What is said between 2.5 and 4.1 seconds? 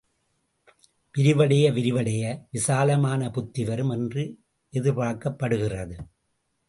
விசாலமான புத்தி வரும்